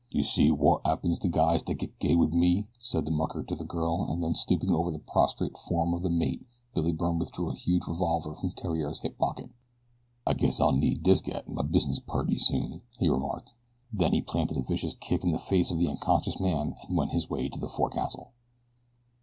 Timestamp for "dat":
1.61-1.77